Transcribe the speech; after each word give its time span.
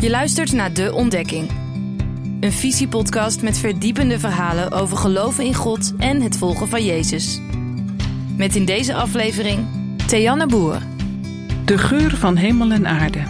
Je 0.00 0.10
luistert 0.10 0.52
naar 0.52 0.72
De 0.72 0.92
Ontdekking. 0.92 1.50
Een 2.40 2.52
visiepodcast 2.52 3.42
met 3.42 3.58
verdiepende 3.58 4.18
verhalen 4.18 4.72
over 4.72 4.96
geloven 4.96 5.44
in 5.44 5.54
God 5.54 5.92
en 5.98 6.22
het 6.22 6.36
volgen 6.36 6.68
van 6.68 6.84
Jezus. 6.84 7.40
Met 8.36 8.56
in 8.56 8.64
deze 8.64 8.94
aflevering 8.94 9.66
Theanne 10.06 10.46
Boer. 10.46 10.78
De 11.64 11.78
geur 11.78 12.16
van 12.16 12.36
hemel 12.36 12.70
en 12.70 12.86
aarde. 12.86 13.22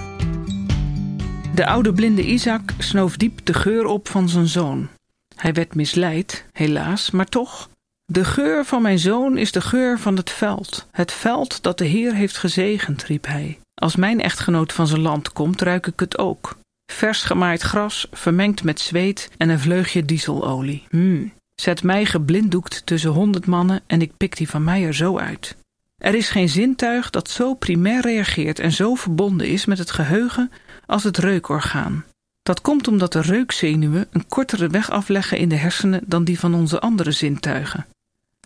De 1.54 1.66
oude 1.66 1.92
blinde 1.92 2.26
Isaac 2.26 2.72
snoof 2.78 3.16
diep 3.16 3.40
de 3.44 3.54
geur 3.54 3.86
op 3.86 4.08
van 4.08 4.28
zijn 4.28 4.48
zoon. 4.48 4.88
Hij 5.36 5.52
werd 5.52 5.74
misleid, 5.74 6.44
helaas, 6.52 7.10
maar 7.10 7.28
toch. 7.28 7.68
De 8.04 8.24
geur 8.24 8.64
van 8.64 8.82
mijn 8.82 8.98
zoon 8.98 9.38
is 9.38 9.52
de 9.52 9.60
geur 9.60 9.98
van 9.98 10.16
het 10.16 10.30
veld. 10.30 10.86
Het 10.90 11.12
veld 11.12 11.62
dat 11.62 11.78
de 11.78 11.84
Heer 11.84 12.14
heeft 12.14 12.36
gezegend, 12.36 13.04
riep 13.04 13.26
hij. 13.26 13.58
Als 13.74 13.96
mijn 13.96 14.20
echtgenoot 14.20 14.72
van 14.72 14.86
zijn 14.86 15.00
land 15.00 15.32
komt, 15.32 15.60
ruik 15.60 15.86
ik 15.86 16.00
het 16.00 16.18
ook. 16.18 16.58
Vers 16.92 17.22
gemaaid 17.22 17.60
gras, 17.60 18.06
vermengd 18.12 18.64
met 18.64 18.80
zweet 18.80 19.30
en 19.36 19.48
een 19.48 19.60
vleugje 19.60 20.04
dieselolie. 20.04 20.86
Hmm. 20.88 21.32
Zet 21.54 21.82
mij 21.82 22.04
geblinddoekt 22.04 22.86
tussen 22.86 23.10
honderd 23.10 23.46
mannen 23.46 23.80
en 23.86 24.02
ik 24.02 24.16
pik 24.16 24.36
die 24.36 24.48
van 24.48 24.64
mij 24.64 24.84
er 24.84 24.94
zo 24.94 25.18
uit. 25.18 25.56
Er 25.98 26.14
is 26.14 26.28
geen 26.28 26.48
zintuig 26.48 27.10
dat 27.10 27.30
zo 27.30 27.54
primair 27.54 28.00
reageert 28.00 28.58
en 28.58 28.72
zo 28.72 28.94
verbonden 28.94 29.46
is 29.48 29.64
met 29.64 29.78
het 29.78 29.90
geheugen 29.90 30.50
als 30.86 31.04
het 31.04 31.18
reukorgaan. 31.18 32.04
Dat 32.42 32.60
komt 32.60 32.88
omdat 32.88 33.12
de 33.12 33.20
reukzenuwen 33.20 34.08
een 34.10 34.28
kortere 34.28 34.68
weg 34.68 34.90
afleggen 34.90 35.38
in 35.38 35.48
de 35.48 35.56
hersenen 35.56 36.02
dan 36.06 36.24
die 36.24 36.38
van 36.38 36.54
onze 36.54 36.80
andere 36.80 37.12
zintuigen. 37.12 37.86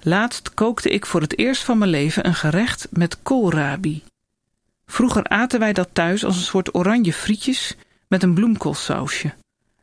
Laatst 0.03 0.55
kookte 0.55 0.89
ik 0.89 1.07
voor 1.07 1.21
het 1.21 1.39
eerst 1.39 1.63
van 1.63 1.79
mijn 1.79 1.91
leven 1.91 2.27
een 2.27 2.35
gerecht 2.35 2.89
met 2.91 3.23
koolrabi. 3.23 4.03
Vroeger 4.87 5.29
aten 5.29 5.59
wij 5.59 5.73
dat 5.73 5.89
thuis 5.93 6.25
als 6.25 6.37
een 6.37 6.43
soort 6.43 6.75
oranje 6.75 7.13
frietjes 7.13 7.77
met 8.15 8.23
een 8.23 8.35
bloemkoolsausje. 8.35 9.35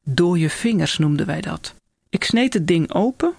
Dooie 0.03 0.49
vingers 0.49 0.97
noemden 0.97 1.25
wij 1.25 1.41
dat. 1.41 1.75
Ik 2.09 2.23
sneed 2.23 2.53
het 2.53 2.67
ding 2.67 2.93
open 2.93 3.33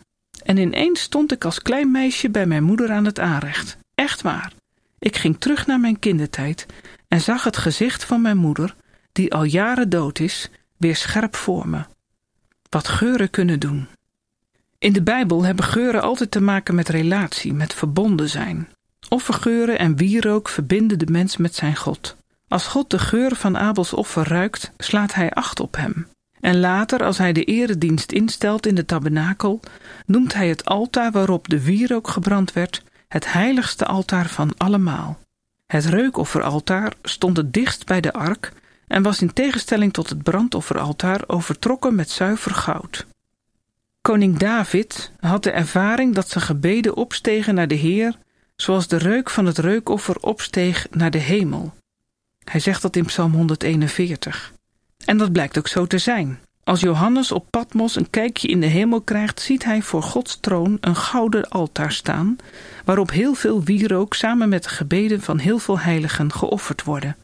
en 0.45 0.57
ineens 0.57 1.01
stond 1.01 1.33
ik 1.33 1.45
als 1.45 1.63
klein 1.63 1.91
meisje 1.91 2.31
bij 2.31 2.47
mijn 2.47 2.63
moeder 2.63 2.91
aan 2.91 3.05
het 3.05 3.19
aanrecht. 3.19 3.77
Echt 3.95 4.23
waar. 4.23 4.53
Ik 4.99 5.17
ging 5.17 5.37
terug 5.39 5.67
naar 5.67 5.81
mijn 5.81 5.99
kindertijd 5.99 6.67
en 7.09 7.21
zag 7.21 7.45
het 7.45 7.57
gezicht 7.57 8.05
van 8.05 8.23
mijn 8.23 8.37
moeder, 8.37 8.77
die 9.13 9.35
al 9.35 9.45
jaren 9.45 9.89
dood 9.89 10.19
is, 10.19 10.51
weer 10.77 10.97
scherp 10.97 11.37
voor 11.37 11.69
me. 11.69 11.85
Wat 12.69 12.89
geuren 12.89 13.31
kunnen 13.31 13.61
doen. 13.61 13.87
In 14.79 14.93
de 14.93 15.03
Bijbel 15.03 15.45
hebben 15.45 15.65
geuren 15.65 16.03
altijd 16.03 16.31
te 16.31 16.41
maken 16.41 16.75
met 16.75 16.89
relatie, 16.89 17.53
met 17.53 17.75
verbonden 17.75 18.29
zijn. 18.29 18.69
Offergeuren 19.09 19.79
en 19.79 19.97
wierook 19.97 20.49
verbinden 20.49 20.99
de 20.99 21.11
mens 21.11 21.37
met 21.37 21.55
zijn 21.55 21.77
God. 21.77 22.17
Als 22.53 22.67
God 22.67 22.91
de 22.91 22.99
geur 22.99 23.35
van 23.37 23.59
Abels 23.59 23.93
offer 23.93 24.29
ruikt, 24.29 24.73
slaat 24.79 25.15
hij 25.15 25.31
acht 25.31 25.61
op 25.61 25.77
hem. 25.77 26.07
En 26.41 26.61
later, 26.61 27.05
als 27.05 27.19
hij 27.19 27.33
de 27.33 27.45
eredienst 27.45 28.13
instelt 28.13 28.67
in 28.67 28.75
de 28.75 28.85
tabernakel, 28.85 29.61
noemt 30.07 30.35
hij 30.35 30.49
het 30.49 30.65
altaar 30.65 31.13
waarop 31.13 31.49
de 31.49 31.63
wierook 31.63 32.09
gebrand 32.09 32.53
werd, 32.53 32.83
het 33.09 33.33
heiligste 33.33 33.87
altaar 33.87 34.29
van 34.29 34.53
allemaal. 34.57 35.19
Het 35.67 35.85
reukofferaltaar 35.85 36.93
stond 37.03 37.37
het 37.37 37.53
dichtst 37.53 37.87
bij 37.87 38.01
de 38.01 38.13
ark 38.13 38.53
en 38.87 39.03
was 39.03 39.23
in 39.23 39.33
tegenstelling 39.33 39.93
tot 39.93 40.09
het 40.09 40.23
brandofferaltaar 40.23 41.23
overtrokken 41.27 41.95
met 41.95 42.11
zuiver 42.11 42.55
goud. 42.55 43.07
Koning 44.01 44.39
David 44.39 45.13
had 45.21 45.43
de 45.43 45.51
ervaring 45.51 46.15
dat 46.15 46.29
zijn 46.31 46.45
gebeden 46.45 46.97
opstegen 46.97 47.55
naar 47.55 47.69
de 47.69 47.75
Heer, 47.75 48.19
zoals 48.57 48.89
de 48.89 48.97
reuk 48.97 49.31
van 49.31 49.47
het 49.47 49.59
reukoffer 49.59 50.17
opsteeg 50.17 50.87
naar 50.91 51.11
de 51.11 51.19
hemel. 51.19 51.73
Hij 52.45 52.61
zegt 52.61 52.83
dat 52.83 52.97
in 52.97 53.05
Psalm 53.05 53.33
141. 53.33 54.53
En 55.05 55.17
dat 55.17 55.33
blijkt 55.33 55.59
ook 55.59 55.69
zo 55.69 55.87
te 55.87 55.99
zijn. 55.99 56.39
Als 56.65 56.81
Johannes 56.81 57.33
op 57.33 57.47
Patmos 57.51 57.97
een 57.97 58.11
kijkje 58.11 58.49
in 58.49 58.61
de 58.61 58.67
hemel 58.67 59.01
krijgt, 59.01 59.41
ziet 59.41 59.65
hij 59.65 59.83
voor 59.83 60.03
Gods 60.03 60.39
troon 60.41 60.79
een 60.81 60.97
gouden 60.97 61.49
altaar 61.49 61.93
staan, 61.93 62.37
waarop 62.85 63.11
heel 63.11 63.35
veel 63.35 63.63
wierook 63.63 64.15
samen 64.15 64.49
met 64.49 64.63
de 64.63 64.69
gebeden 64.69 65.21
van 65.21 65.39
heel 65.39 65.59
veel 65.59 65.79
heiligen 65.79 66.33
geofferd 66.33 66.85
worden. 66.85 67.17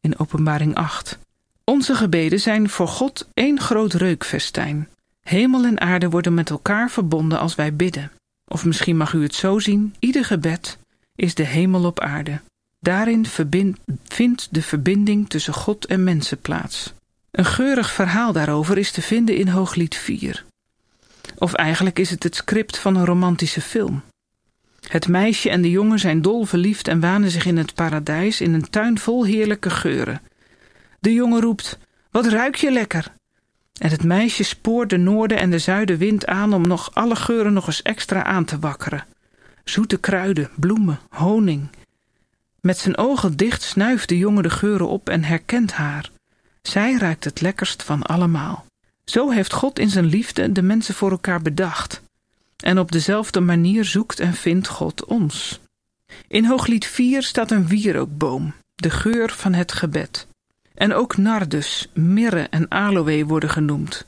In 0.00 0.18
Openbaring 0.18 0.74
8. 0.74 1.18
Onze 1.64 1.94
gebeden 1.94 2.40
zijn 2.40 2.68
voor 2.68 2.88
God 2.88 3.28
één 3.34 3.60
groot 3.60 3.94
reukfestijn. 3.94 4.88
Hemel 5.22 5.64
en 5.64 5.80
aarde 5.80 6.10
worden 6.10 6.34
met 6.34 6.50
elkaar 6.50 6.90
verbonden 6.90 7.38
als 7.38 7.54
wij 7.54 7.74
bidden. 7.74 8.12
Of 8.48 8.64
misschien 8.64 8.96
mag 8.96 9.12
u 9.12 9.22
het 9.22 9.34
zo 9.34 9.58
zien: 9.58 9.94
ieder 9.98 10.24
gebed 10.24 10.78
is 11.14 11.34
de 11.34 11.42
hemel 11.42 11.84
op 11.84 12.00
aarde. 12.00 12.40
Daarin 12.86 13.26
vindt 14.04 14.48
de 14.50 14.62
verbinding 14.62 15.28
tussen 15.28 15.52
God 15.52 15.86
en 15.86 16.04
mensen 16.04 16.40
plaats. 16.40 16.92
Een 17.30 17.44
geurig 17.44 17.92
verhaal 17.92 18.32
daarover 18.32 18.78
is 18.78 18.90
te 18.90 19.02
vinden 19.02 19.36
in 19.36 19.48
Hooglied 19.48 19.96
4. 19.96 20.44
Of 21.38 21.52
eigenlijk 21.52 21.98
is 21.98 22.10
het 22.10 22.22
het 22.22 22.34
script 22.34 22.78
van 22.78 22.96
een 22.96 23.04
romantische 23.04 23.60
film. 23.60 24.02
Het 24.88 25.08
meisje 25.08 25.50
en 25.50 25.62
de 25.62 25.70
jongen 25.70 25.98
zijn 25.98 26.22
dol 26.22 26.44
verliefd 26.44 26.88
en 26.88 27.00
wanen 27.00 27.30
zich 27.30 27.46
in 27.46 27.56
het 27.56 27.74
paradijs 27.74 28.40
in 28.40 28.54
een 28.54 28.70
tuin 28.70 28.98
vol 28.98 29.24
heerlijke 29.24 29.70
geuren. 29.70 30.22
De 31.00 31.12
jongen 31.12 31.40
roept: 31.40 31.78
Wat 32.10 32.26
ruik 32.26 32.54
je 32.54 32.70
lekker! 32.70 33.12
En 33.80 33.90
het 33.90 34.04
meisje 34.04 34.42
spoort 34.42 34.90
de 34.90 34.96
noorden- 34.96 35.38
en 35.38 35.50
de 35.50 35.58
zuidenwind 35.58 36.26
aan 36.26 36.54
om 36.54 36.66
nog 36.66 36.94
alle 36.94 37.16
geuren 37.16 37.52
nog 37.52 37.66
eens 37.66 37.82
extra 37.82 38.24
aan 38.24 38.44
te 38.44 38.58
wakkeren. 38.58 39.04
Zoete 39.64 39.98
kruiden, 39.98 40.50
bloemen, 40.56 40.98
honing. 41.08 41.68
Met 42.66 42.78
zijn 42.78 42.96
ogen 42.96 43.36
dicht 43.36 43.62
snuift 43.62 44.08
de 44.08 44.18
jongen 44.18 44.42
de 44.42 44.50
geuren 44.50 44.88
op 44.88 45.08
en 45.08 45.24
herkent 45.24 45.72
haar. 45.72 46.10
Zij 46.62 46.96
ruikt 46.96 47.24
het 47.24 47.40
lekkerst 47.40 47.82
van 47.82 48.02
allemaal. 48.02 48.66
Zo 49.04 49.30
heeft 49.30 49.52
God 49.52 49.78
in 49.78 49.90
zijn 49.90 50.04
liefde 50.04 50.52
de 50.52 50.62
mensen 50.62 50.94
voor 50.94 51.10
elkaar 51.10 51.42
bedacht. 51.42 52.02
En 52.56 52.78
op 52.78 52.92
dezelfde 52.92 53.40
manier 53.40 53.84
zoekt 53.84 54.20
en 54.20 54.34
vindt 54.34 54.68
God 54.68 55.04
ons. 55.04 55.60
In 56.28 56.44
Hooglied 56.44 56.86
4 56.86 57.22
staat 57.22 57.50
een 57.50 57.66
wierookboom, 57.66 58.54
de 58.74 58.90
geur 58.90 59.30
van 59.30 59.52
het 59.52 59.72
gebed. 59.72 60.26
En 60.74 60.94
ook 60.94 61.16
nardus, 61.16 61.88
mirre 61.94 62.46
en 62.50 62.70
aloë 62.70 63.24
worden 63.24 63.50
genoemd. 63.50 64.06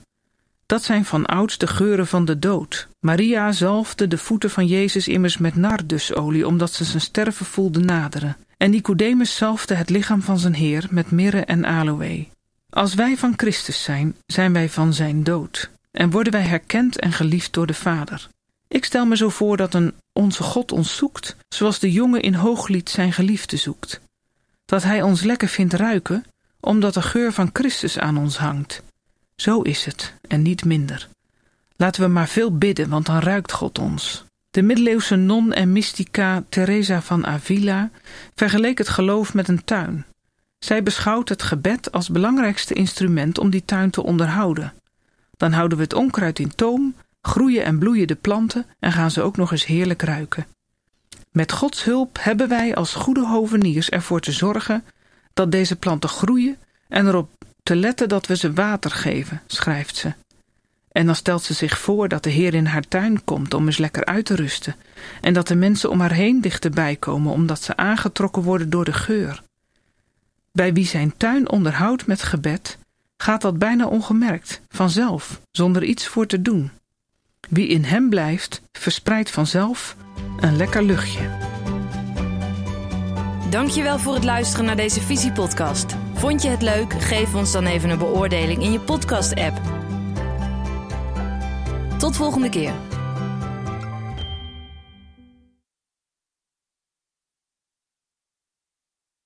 Dat 0.68 0.82
zijn 0.82 1.04
van 1.04 1.26
ouds 1.26 1.58
de 1.58 1.66
geuren 1.66 2.06
van 2.06 2.24
de 2.24 2.38
dood. 2.38 2.88
Maria 3.00 3.52
zalfde 3.52 4.08
de 4.08 4.18
voeten 4.18 4.50
van 4.50 4.66
Jezus 4.66 5.08
immers 5.08 5.38
met 5.38 5.56
nardusolie, 5.56 6.46
omdat 6.46 6.72
ze 6.72 6.84
zijn 6.84 7.00
sterven 7.00 7.46
voelde 7.46 7.80
naderen. 7.80 8.36
En 8.56 8.70
Nicodemus 8.70 9.36
zalfde 9.36 9.74
het 9.74 9.90
lichaam 9.90 10.22
van 10.22 10.38
zijn 10.38 10.54
Heer 10.54 10.86
met 10.90 11.10
mirre 11.10 11.40
en 11.40 11.64
aloë. 11.64 12.28
Als 12.70 12.94
wij 12.94 13.16
van 13.16 13.32
Christus 13.36 13.82
zijn, 13.82 14.16
zijn 14.26 14.52
wij 14.52 14.68
van 14.68 14.92
zijn 14.92 15.24
dood. 15.24 15.70
En 15.90 16.10
worden 16.10 16.32
wij 16.32 16.42
herkend 16.42 16.98
en 16.98 17.12
geliefd 17.12 17.52
door 17.52 17.66
de 17.66 17.74
Vader. 17.74 18.28
Ik 18.68 18.84
stel 18.84 19.06
me 19.06 19.16
zo 19.16 19.28
voor 19.28 19.56
dat 19.56 19.74
een 19.74 19.92
onze 20.12 20.42
God 20.42 20.72
ons 20.72 20.96
zoekt, 20.96 21.36
zoals 21.48 21.78
de 21.78 21.92
jongen 21.92 22.22
in 22.22 22.34
Hooglied 22.34 22.90
zijn 22.90 23.12
geliefde 23.12 23.56
zoekt. 23.56 24.00
Dat 24.64 24.82
hij 24.82 25.02
ons 25.02 25.22
lekker 25.22 25.48
vindt 25.48 25.74
ruiken, 25.74 26.24
omdat 26.60 26.94
de 26.94 27.02
geur 27.02 27.32
van 27.32 27.50
Christus 27.52 27.98
aan 27.98 28.18
ons 28.18 28.38
hangt. 28.38 28.82
Zo 29.40 29.60
is 29.60 29.84
het, 29.84 30.14
en 30.28 30.42
niet 30.42 30.64
minder. 30.64 31.08
Laten 31.76 32.02
we 32.02 32.08
maar 32.08 32.28
veel 32.28 32.58
bidden, 32.58 32.88
want 32.88 33.06
dan 33.06 33.18
ruikt 33.18 33.52
God 33.52 33.78
ons. 33.78 34.24
De 34.50 34.62
middeleeuwse 34.62 35.16
non 35.16 35.52
en 35.52 35.72
mystica 35.72 36.44
Teresa 36.48 37.02
van 37.02 37.26
Avila 37.26 37.90
vergeleek 38.34 38.78
het 38.78 38.88
geloof 38.88 39.34
met 39.34 39.48
een 39.48 39.64
tuin. 39.64 40.06
Zij 40.58 40.82
beschouwt 40.82 41.28
het 41.28 41.42
gebed 41.42 41.92
als 41.92 42.08
belangrijkste 42.08 42.74
instrument 42.74 43.38
om 43.38 43.50
die 43.50 43.64
tuin 43.64 43.90
te 43.90 44.02
onderhouden. 44.02 44.72
Dan 45.36 45.52
houden 45.52 45.78
we 45.78 45.84
het 45.84 45.94
onkruid 45.94 46.38
in 46.38 46.54
toom, 46.54 46.94
groeien 47.22 47.64
en 47.64 47.78
bloeien 47.78 48.06
de 48.06 48.14
planten 48.14 48.66
en 48.78 48.92
gaan 48.92 49.10
ze 49.10 49.22
ook 49.22 49.36
nog 49.36 49.52
eens 49.52 49.66
heerlijk 49.66 50.02
ruiken. 50.02 50.46
Met 51.30 51.52
Gods 51.52 51.84
hulp 51.84 52.18
hebben 52.20 52.48
wij 52.48 52.74
als 52.74 52.94
goede 52.94 53.26
hoveniers 53.26 53.90
ervoor 53.90 54.20
te 54.20 54.32
zorgen 54.32 54.84
dat 55.34 55.52
deze 55.52 55.76
planten 55.76 56.08
groeien 56.08 56.56
en 56.88 57.06
erop 57.06 57.37
te 57.68 57.76
letten 57.76 58.08
dat 58.08 58.26
we 58.26 58.36
ze 58.36 58.52
water 58.52 58.90
geven, 58.90 59.42
schrijft 59.46 59.96
ze. 59.96 60.12
En 60.92 61.06
dan 61.06 61.14
stelt 61.14 61.42
ze 61.42 61.54
zich 61.54 61.78
voor 61.78 62.08
dat 62.08 62.22
de 62.22 62.30
Heer 62.30 62.54
in 62.54 62.66
haar 62.66 62.88
tuin 62.88 63.24
komt 63.24 63.54
om 63.54 63.66
eens 63.66 63.78
lekker 63.78 64.04
uit 64.04 64.24
te 64.24 64.34
rusten, 64.34 64.76
en 65.20 65.34
dat 65.34 65.48
de 65.48 65.54
mensen 65.54 65.90
om 65.90 66.00
haar 66.00 66.12
heen 66.12 66.40
dichterbij 66.40 66.96
komen 66.96 67.32
omdat 67.32 67.62
ze 67.62 67.76
aangetrokken 67.76 68.42
worden 68.42 68.70
door 68.70 68.84
de 68.84 68.92
geur. 68.92 69.42
Bij 70.52 70.72
wie 70.72 70.86
zijn 70.86 71.16
tuin 71.16 71.50
onderhoudt 71.50 72.06
met 72.06 72.22
gebed, 72.22 72.78
gaat 73.16 73.42
dat 73.42 73.58
bijna 73.58 73.86
ongemerkt, 73.86 74.60
vanzelf, 74.68 75.40
zonder 75.50 75.84
iets 75.84 76.06
voor 76.06 76.26
te 76.26 76.42
doen. 76.42 76.70
Wie 77.48 77.68
in 77.68 77.84
hem 77.84 78.08
blijft, 78.08 78.62
verspreidt 78.72 79.30
vanzelf 79.30 79.96
een 80.40 80.56
lekker 80.56 80.82
luchtje. 80.82 81.30
Dankjewel 83.50 83.98
voor 83.98 84.14
het 84.14 84.24
luisteren 84.24 84.66
naar 84.66 84.76
deze 84.76 85.00
Visiepodcast. 85.00 85.96
Vond 86.18 86.42
je 86.42 86.48
het 86.48 86.62
leuk? 86.62 86.92
Geef 86.92 87.34
ons 87.34 87.52
dan 87.52 87.66
even 87.66 87.90
een 87.90 87.98
beoordeling 87.98 88.62
in 88.62 88.72
je 88.72 88.80
podcast-app. 88.80 89.60
Tot 91.98 92.16
volgende 92.16 92.48
keer. 92.48 92.72